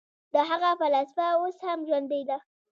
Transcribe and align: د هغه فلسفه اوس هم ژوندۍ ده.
د 0.33 0.35
هغه 0.49 0.69
فلسفه 0.81 1.25
اوس 1.37 1.57
هم 1.67 1.79
ژوندۍ 1.87 2.21
ده. 2.29 2.37